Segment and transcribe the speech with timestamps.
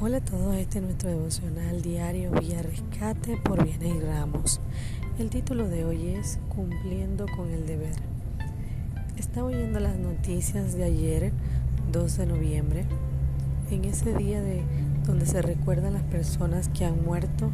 [0.00, 4.60] Hola a todos, este es nuestro devocional diario Vía Rescate por Bienes y Ramos.
[5.20, 7.94] El título de hoy es Cumpliendo con el deber.
[9.16, 11.32] Estaba oyendo las noticias de ayer,
[11.92, 12.84] 2 de noviembre,
[13.70, 14.64] en ese día de
[15.06, 17.52] donde se recuerdan las personas que han muerto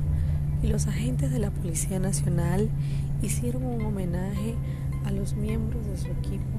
[0.62, 2.70] y los agentes de la Policía Nacional
[3.20, 4.54] hicieron un homenaje
[5.04, 6.59] a los miembros de su equipo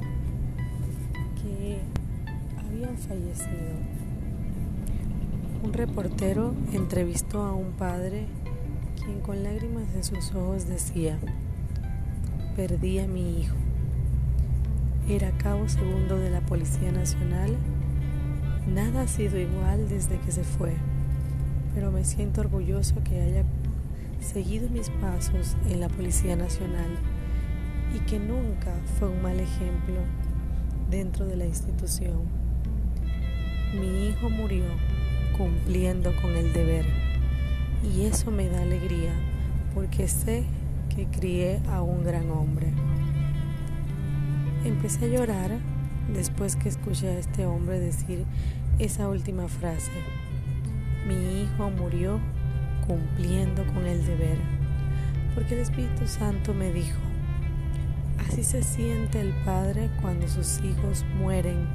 [1.41, 1.79] que
[2.59, 4.00] habían fallecido
[5.63, 8.25] un reportero entrevistó a un padre
[9.03, 11.19] quien con lágrimas en sus ojos decía,
[12.55, 13.55] perdí a mi hijo.
[15.07, 17.57] Era cabo segundo de la Policía Nacional.
[18.67, 20.73] Nada ha sido igual desde que se fue,
[21.75, 23.43] pero me siento orgulloso que haya
[24.19, 26.97] seguido mis pasos en la Policía Nacional
[27.95, 29.97] y que nunca fue un mal ejemplo
[30.89, 32.21] dentro de la institución.
[33.79, 34.65] Mi hijo murió
[35.41, 36.85] cumpliendo con el deber.
[37.83, 39.11] Y eso me da alegría
[39.73, 40.43] porque sé
[40.95, 42.67] que crié a un gran hombre.
[44.63, 45.57] Empecé a llorar
[46.13, 48.23] después que escuché a este hombre decir
[48.77, 49.91] esa última frase.
[51.07, 52.19] Mi hijo murió
[52.85, 54.37] cumpliendo con el deber.
[55.33, 56.99] Porque el Espíritu Santo me dijo,
[58.27, 61.65] así se siente el Padre cuando sus hijos mueren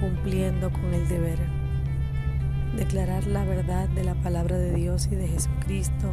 [0.00, 1.61] cumpliendo con el deber
[2.76, 6.12] declarar la verdad de la palabra de Dios y de Jesucristo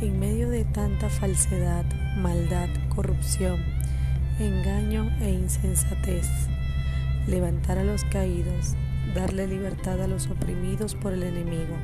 [0.00, 1.84] en medio de tanta falsedad,
[2.16, 3.60] maldad, corrupción,
[4.40, 6.28] engaño e insensatez.
[7.26, 8.74] Levantar a los caídos,
[9.14, 11.76] darle libertad a los oprimidos por el enemigo,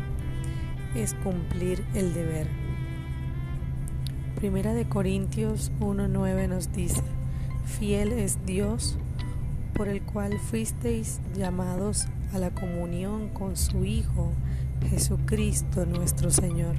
[0.97, 2.49] es cumplir el deber.
[4.35, 7.03] Primera de Corintios 1.9 nos dice,
[7.65, 8.99] fiel es Dios
[9.75, 14.33] por el cual fuisteis llamados a la comunión con su Hijo
[14.91, 16.77] Jesucristo nuestro Señor.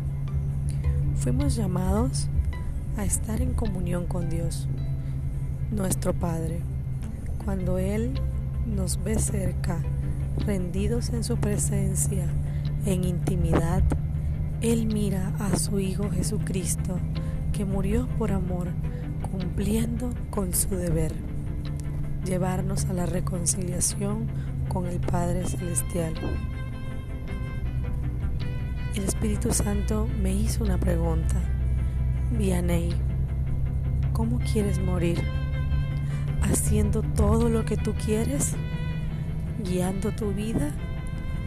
[1.15, 2.27] Fuimos llamados
[2.97, 4.67] a estar en comunión con Dios,
[5.71, 6.61] nuestro Padre.
[7.43, 8.13] Cuando Él
[8.65, 9.81] nos ve cerca,
[10.45, 12.27] rendidos en su presencia,
[12.85, 13.83] en intimidad,
[14.61, 16.99] Él mira a su Hijo Jesucristo,
[17.53, 18.67] que murió por amor,
[19.31, 21.13] cumpliendo con su deber,
[22.25, 24.27] llevarnos a la reconciliación
[24.67, 26.13] con el Padre Celestial.
[28.95, 31.35] El Espíritu Santo me hizo una pregunta.
[32.31, 32.93] Vianey,
[34.13, 35.23] ¿cómo quieres morir?
[36.41, 38.55] ¿Haciendo todo lo que tú quieres?
[39.63, 40.71] ¿Guiando tu vida?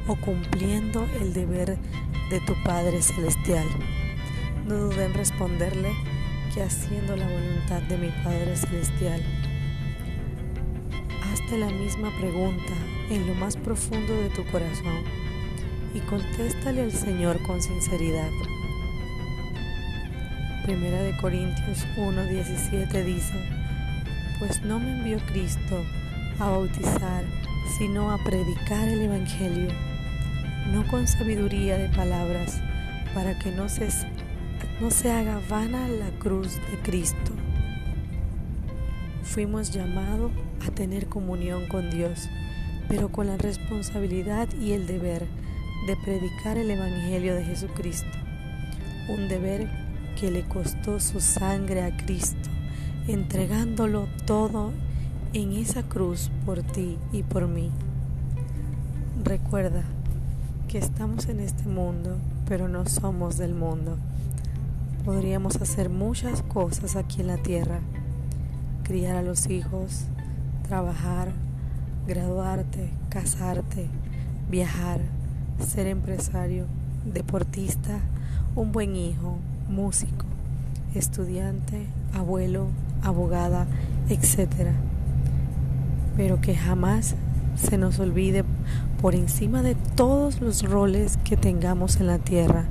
[0.06, 1.78] ¿O cumpliendo el deber
[2.30, 3.66] de tu Padre Celestial?
[4.66, 5.92] No dudé en responderle
[6.54, 9.22] que haciendo la voluntad de mi Padre Celestial
[11.32, 12.74] hazte la misma pregunta
[13.10, 15.02] en lo más profundo de tu corazón
[15.94, 18.30] y contéstale al Señor con sinceridad.
[20.64, 23.32] Primera de Corintios 1:17 dice,
[24.38, 25.82] pues no me envió Cristo
[26.38, 27.24] a bautizar,
[27.78, 29.70] sino a predicar el Evangelio,
[30.70, 32.60] no con sabiduría de palabras,
[33.14, 33.88] para que no se,
[34.80, 37.32] no se haga vana la cruz de Cristo
[39.32, 42.28] Fuimos llamados a tener comunión con Dios,
[42.86, 45.26] pero con la responsabilidad y el deber
[45.86, 48.10] de predicar el Evangelio de Jesucristo.
[49.08, 49.70] Un deber
[50.20, 52.50] que le costó su sangre a Cristo,
[53.08, 54.70] entregándolo todo
[55.32, 57.70] en esa cruz por ti y por mí.
[59.24, 59.84] Recuerda
[60.68, 63.96] que estamos en este mundo, pero no somos del mundo.
[65.06, 67.80] Podríamos hacer muchas cosas aquí en la tierra
[68.82, 70.04] criar a los hijos,
[70.66, 71.32] trabajar,
[72.06, 73.88] graduarte, casarte,
[74.50, 75.00] viajar,
[75.58, 76.66] ser empresario,
[77.04, 78.00] deportista,
[78.54, 79.38] un buen hijo,
[79.68, 80.26] músico,
[80.94, 82.66] estudiante, abuelo,
[83.02, 83.66] abogada,
[84.08, 84.72] etc.
[86.16, 87.14] Pero que jamás
[87.56, 88.44] se nos olvide
[89.00, 92.64] por encima de todos los roles que tengamos en la tierra,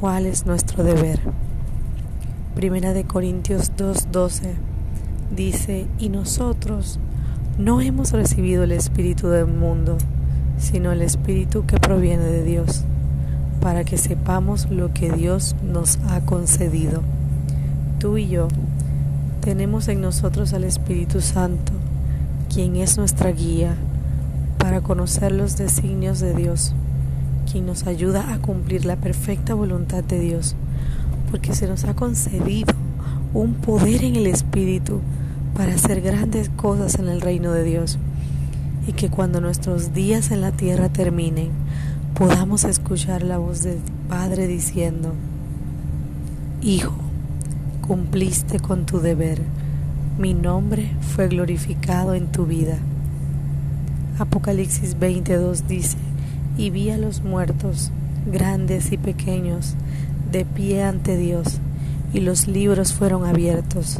[0.00, 1.20] cuál es nuestro deber.
[2.54, 4.73] Primera de Corintios 2:12
[5.30, 6.98] dice, y nosotros
[7.58, 9.96] no hemos recibido el Espíritu del mundo,
[10.58, 12.84] sino el Espíritu que proviene de Dios,
[13.60, 17.02] para que sepamos lo que Dios nos ha concedido.
[17.98, 18.48] Tú y yo
[19.40, 21.72] tenemos en nosotros al Espíritu Santo,
[22.52, 23.76] quien es nuestra guía
[24.58, 26.74] para conocer los designios de Dios,
[27.50, 30.56] quien nos ayuda a cumplir la perfecta voluntad de Dios,
[31.30, 32.72] porque se nos ha concedido
[33.34, 35.00] un poder en el Espíritu
[35.56, 37.98] para hacer grandes cosas en el reino de Dios.
[38.86, 41.50] Y que cuando nuestros días en la tierra terminen
[42.14, 43.78] podamos escuchar la voz del
[44.08, 45.12] Padre diciendo,
[46.62, 46.94] Hijo,
[47.86, 49.42] cumpliste con tu deber,
[50.18, 52.78] mi nombre fue glorificado en tu vida.
[54.18, 55.96] Apocalipsis 22 dice,
[56.56, 57.90] y vi a los muertos,
[58.30, 59.74] grandes y pequeños,
[60.30, 61.58] de pie ante Dios,
[62.14, 63.98] y los libros fueron abiertos.